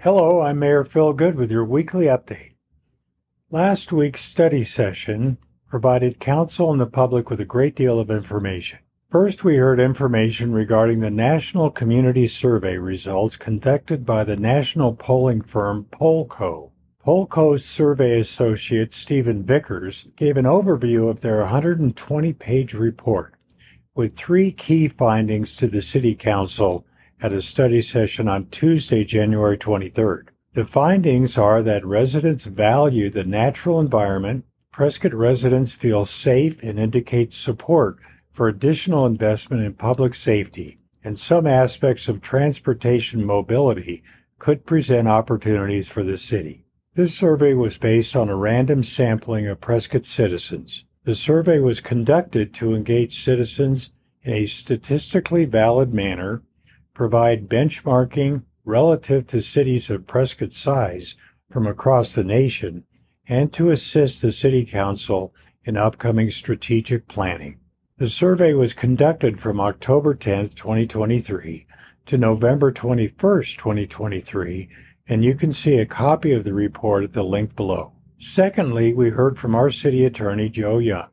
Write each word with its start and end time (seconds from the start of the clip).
Hello, 0.00 0.42
I'm 0.42 0.60
Mayor 0.60 0.84
Phil 0.84 1.12
Goode 1.12 1.34
with 1.34 1.50
your 1.50 1.64
weekly 1.64 2.04
update. 2.04 2.52
Last 3.50 3.90
week's 3.90 4.24
study 4.24 4.62
session 4.62 5.38
provided 5.68 6.20
council 6.20 6.70
and 6.70 6.80
the 6.80 6.86
public 6.86 7.28
with 7.28 7.40
a 7.40 7.44
great 7.44 7.74
deal 7.74 7.98
of 7.98 8.08
information. 8.08 8.78
First, 9.10 9.42
we 9.42 9.56
heard 9.56 9.80
information 9.80 10.52
regarding 10.52 11.00
the 11.00 11.10
National 11.10 11.68
Community 11.68 12.28
Survey 12.28 12.76
results 12.76 13.34
conducted 13.34 14.06
by 14.06 14.22
the 14.22 14.36
national 14.36 14.94
polling 14.94 15.42
firm 15.42 15.86
Polco. 15.90 16.70
Polco's 17.04 17.64
survey 17.64 18.20
associate 18.20 18.94
Stephen 18.94 19.42
Vickers 19.42 20.06
gave 20.16 20.36
an 20.36 20.44
overview 20.44 21.10
of 21.10 21.22
their 21.22 21.40
120 21.40 22.32
page 22.34 22.72
report 22.72 23.34
with 23.96 24.16
three 24.16 24.52
key 24.52 24.86
findings 24.86 25.56
to 25.56 25.66
the 25.66 25.82
City 25.82 26.14
Council 26.14 26.86
at 27.20 27.32
a 27.32 27.42
study 27.42 27.82
session 27.82 28.28
on 28.28 28.46
Tuesday, 28.46 29.04
January 29.04 29.58
23rd. 29.58 30.28
The 30.54 30.64
findings 30.64 31.36
are 31.36 31.62
that 31.62 31.84
residents 31.84 32.44
value 32.44 33.10
the 33.10 33.24
natural 33.24 33.80
environment, 33.80 34.44
Prescott 34.72 35.12
residents 35.12 35.72
feel 35.72 36.04
safe 36.04 36.58
and 36.62 36.78
indicate 36.78 37.32
support 37.32 37.98
for 38.32 38.46
additional 38.46 39.06
investment 39.06 39.64
in 39.64 39.74
public 39.74 40.14
safety, 40.14 40.78
and 41.02 41.18
some 41.18 41.46
aspects 41.46 42.06
of 42.06 42.22
transportation 42.22 43.24
mobility 43.24 44.02
could 44.38 44.64
present 44.64 45.08
opportunities 45.08 45.88
for 45.88 46.04
the 46.04 46.16
city. 46.16 46.64
This 46.94 47.14
survey 47.14 47.54
was 47.54 47.76
based 47.76 48.14
on 48.14 48.28
a 48.28 48.36
random 48.36 48.84
sampling 48.84 49.46
of 49.46 49.60
Prescott 49.60 50.06
citizens. 50.06 50.84
The 51.04 51.16
survey 51.16 51.58
was 51.58 51.80
conducted 51.80 52.54
to 52.54 52.74
engage 52.74 53.24
citizens 53.24 53.90
in 54.22 54.32
a 54.32 54.46
statistically 54.46 55.44
valid 55.44 55.92
manner, 55.92 56.42
provide 56.98 57.48
benchmarking 57.48 58.42
relative 58.64 59.24
to 59.24 59.40
cities 59.40 59.88
of 59.88 60.08
Prescott 60.08 60.52
size 60.52 61.14
from 61.48 61.64
across 61.64 62.12
the 62.12 62.24
nation, 62.24 62.82
and 63.28 63.52
to 63.52 63.70
assist 63.70 64.20
the 64.20 64.32
City 64.32 64.64
Council 64.64 65.32
in 65.64 65.76
upcoming 65.76 66.28
strategic 66.32 67.06
planning. 67.06 67.56
The 67.98 68.10
survey 68.10 68.52
was 68.52 68.72
conducted 68.72 69.40
from 69.40 69.60
October 69.60 70.12
10, 70.12 70.48
2023 70.48 71.66
to 72.06 72.18
November 72.18 72.72
21, 72.72 73.12
2023 73.16 74.68
and 75.08 75.24
you 75.24 75.36
can 75.36 75.52
see 75.52 75.78
a 75.78 75.86
copy 75.86 76.32
of 76.32 76.42
the 76.42 76.52
report 76.52 77.04
at 77.04 77.12
the 77.12 77.22
link 77.22 77.54
below. 77.54 77.92
Secondly, 78.18 78.92
we 78.92 79.10
heard 79.10 79.38
from 79.38 79.54
our 79.54 79.70
city 79.70 80.04
attorney, 80.04 80.48
Joe 80.48 80.78
Young, 80.78 81.08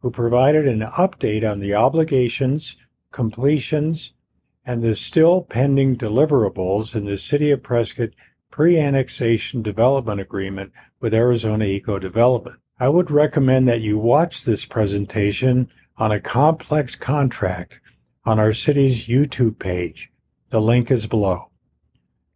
who 0.00 0.10
provided 0.10 0.66
an 0.66 0.80
update 0.80 1.48
on 1.48 1.60
the 1.60 1.74
obligations, 1.74 2.76
completions, 3.12 4.14
and 4.68 4.84
the 4.84 4.94
still 4.94 5.40
pending 5.40 5.96
deliverables 5.96 6.94
in 6.94 7.06
the 7.06 7.16
City 7.16 7.50
of 7.50 7.62
Prescott 7.62 8.10
pre-annexation 8.50 9.62
development 9.62 10.20
agreement 10.20 10.70
with 11.00 11.14
Arizona 11.14 11.64
Eco 11.64 11.98
Development. 11.98 12.56
I 12.78 12.90
would 12.90 13.10
recommend 13.10 13.66
that 13.66 13.80
you 13.80 13.98
watch 13.98 14.44
this 14.44 14.66
presentation 14.66 15.70
on 15.96 16.12
a 16.12 16.20
complex 16.20 16.94
contract 16.94 17.80
on 18.26 18.38
our 18.38 18.52
city's 18.52 19.06
YouTube 19.06 19.58
page. 19.58 20.10
The 20.50 20.60
link 20.60 20.90
is 20.90 21.06
below. 21.06 21.48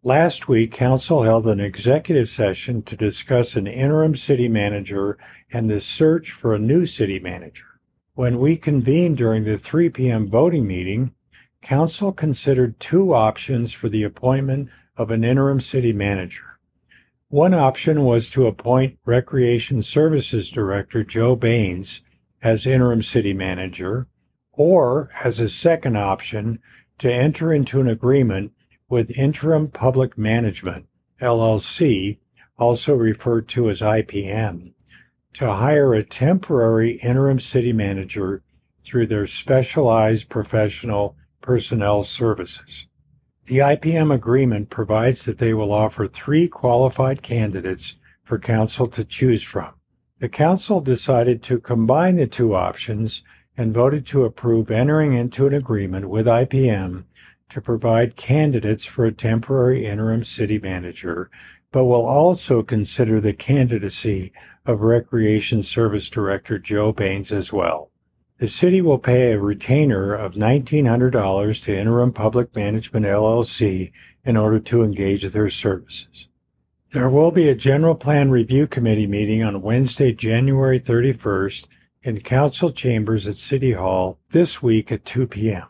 Last 0.02 0.48
week, 0.48 0.72
Council 0.72 1.24
held 1.24 1.46
an 1.46 1.60
executive 1.60 2.30
session 2.30 2.82
to 2.84 2.96
discuss 2.96 3.56
an 3.56 3.66
interim 3.66 4.16
city 4.16 4.48
manager 4.48 5.18
and 5.52 5.68
the 5.68 5.82
search 5.82 6.30
for 6.30 6.54
a 6.54 6.58
new 6.58 6.86
city 6.86 7.18
manager. 7.18 7.78
When 8.14 8.38
we 8.38 8.56
convened 8.56 9.18
during 9.18 9.44
the 9.44 9.58
3 9.58 9.90
p.m. 9.90 10.30
voting 10.30 10.66
meeting, 10.66 11.12
Council 11.62 12.12
considered 12.12 12.78
two 12.80 13.14
options 13.14 13.72
for 13.72 13.88
the 13.88 14.02
appointment 14.02 14.68
of 14.96 15.10
an 15.12 15.22
interim 15.22 15.60
city 15.60 15.92
manager. 15.92 16.58
One 17.28 17.54
option 17.54 18.02
was 18.02 18.28
to 18.30 18.46
appoint 18.46 18.98
Recreation 19.06 19.82
Services 19.82 20.50
Director 20.50 21.04
Joe 21.04 21.36
Baynes 21.36 22.02
as 22.42 22.66
interim 22.66 23.02
city 23.02 23.32
manager, 23.32 24.08
or 24.52 25.10
as 25.22 25.38
a 25.38 25.48
second 25.48 25.96
option, 25.96 26.58
to 26.98 27.10
enter 27.10 27.52
into 27.52 27.80
an 27.80 27.88
agreement 27.88 28.52
with 28.88 29.16
Interim 29.16 29.68
Public 29.68 30.18
Management, 30.18 30.86
LLC, 31.20 32.18
also 32.58 32.94
referred 32.94 33.48
to 33.48 33.70
as 33.70 33.80
IPM, 33.80 34.72
to 35.34 35.52
hire 35.52 35.94
a 35.94 36.04
temporary 36.04 36.98
interim 36.98 37.40
city 37.40 37.72
manager 37.72 38.42
through 38.84 39.06
their 39.06 39.26
specialized 39.26 40.28
professional 40.28 41.16
personnel 41.42 42.04
services. 42.04 42.86
The 43.46 43.58
IPM 43.58 44.14
agreement 44.14 44.70
provides 44.70 45.24
that 45.24 45.38
they 45.38 45.52
will 45.52 45.72
offer 45.72 46.08
three 46.08 46.48
qualified 46.48 47.22
candidates 47.22 47.96
for 48.24 48.38
council 48.38 48.88
to 48.88 49.04
choose 49.04 49.42
from. 49.42 49.74
The 50.20 50.28
council 50.28 50.80
decided 50.80 51.42
to 51.42 51.60
combine 51.60 52.16
the 52.16 52.26
two 52.26 52.54
options 52.54 53.22
and 53.56 53.74
voted 53.74 54.06
to 54.06 54.24
approve 54.24 54.70
entering 54.70 55.12
into 55.12 55.46
an 55.46 55.54
agreement 55.54 56.08
with 56.08 56.26
IPM 56.26 57.04
to 57.50 57.60
provide 57.60 58.16
candidates 58.16 58.84
for 58.84 59.04
a 59.04 59.12
temporary 59.12 59.84
interim 59.84 60.24
city 60.24 60.58
manager, 60.58 61.28
but 61.70 61.84
will 61.84 62.06
also 62.06 62.62
consider 62.62 63.20
the 63.20 63.34
candidacy 63.34 64.32
of 64.64 64.80
Recreation 64.80 65.62
Service 65.62 66.08
Director 66.08 66.58
Joe 66.58 66.92
Baynes 66.92 67.32
as 67.32 67.52
well. 67.52 67.90
The 68.42 68.48
city 68.48 68.82
will 68.82 68.98
pay 68.98 69.30
a 69.30 69.38
retainer 69.38 70.12
of 70.14 70.32
$1,900 70.32 71.62
to 71.62 71.78
Interim 71.78 72.12
Public 72.12 72.56
Management 72.56 73.06
LLC 73.06 73.92
in 74.24 74.36
order 74.36 74.58
to 74.58 74.82
engage 74.82 75.22
their 75.30 75.48
services. 75.48 76.26
There 76.90 77.08
will 77.08 77.30
be 77.30 77.48
a 77.48 77.54
General 77.54 77.94
Plan 77.94 78.32
Review 78.32 78.66
Committee 78.66 79.06
meeting 79.06 79.44
on 79.44 79.62
Wednesday, 79.62 80.12
January 80.12 80.80
31st 80.80 81.68
in 82.02 82.20
Council 82.22 82.72
Chambers 82.72 83.28
at 83.28 83.36
City 83.36 83.74
Hall 83.74 84.18
this 84.30 84.60
week 84.60 84.90
at 84.90 85.04
2 85.04 85.28
p.m. 85.28 85.68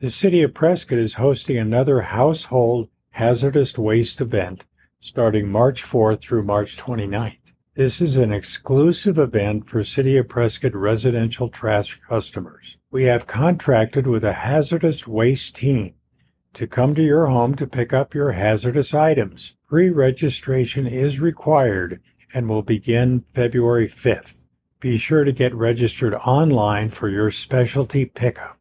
The 0.00 0.10
City 0.10 0.42
of 0.42 0.52
Prescott 0.52 0.98
is 0.98 1.14
hosting 1.14 1.56
another 1.56 2.02
Household 2.02 2.90
Hazardous 3.12 3.78
Waste 3.78 4.20
event 4.20 4.64
starting 5.00 5.48
March 5.48 5.82
4th 5.82 6.20
through 6.20 6.42
March 6.42 6.76
29th. 6.76 7.43
This 7.76 8.00
is 8.00 8.16
an 8.16 8.32
exclusive 8.32 9.18
event 9.18 9.68
for 9.68 9.82
City 9.82 10.16
of 10.16 10.28
Prescott 10.28 10.76
residential 10.76 11.48
trash 11.48 12.00
customers. 12.08 12.76
We 12.92 13.02
have 13.06 13.26
contracted 13.26 14.06
with 14.06 14.22
a 14.22 14.32
hazardous 14.32 15.08
waste 15.08 15.56
team 15.56 15.94
to 16.52 16.68
come 16.68 16.94
to 16.94 17.02
your 17.02 17.26
home 17.26 17.56
to 17.56 17.66
pick 17.66 17.92
up 17.92 18.14
your 18.14 18.30
hazardous 18.30 18.94
items. 18.94 19.54
Pre-registration 19.66 20.86
is 20.86 21.18
required 21.18 22.00
and 22.32 22.48
will 22.48 22.62
begin 22.62 23.24
February 23.34 23.88
5th. 23.88 24.44
Be 24.78 24.96
sure 24.96 25.24
to 25.24 25.32
get 25.32 25.52
registered 25.52 26.14
online 26.14 26.90
for 26.90 27.08
your 27.08 27.32
specialty 27.32 28.04
pickup. 28.04 28.56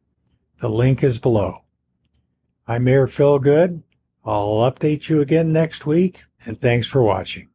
The 0.59 0.69
link 0.69 1.03
is 1.03 1.19
below. 1.19 1.65
I'm 2.67 2.85
Mayor 2.85 3.05
Phil 3.05 3.37
Goode. 3.37 3.83
I'll 4.25 4.71
update 4.71 5.07
you 5.07 5.21
again 5.21 5.53
next 5.53 5.85
week, 5.85 6.21
and 6.47 6.59
thanks 6.59 6.87
for 6.87 7.03
watching. 7.03 7.49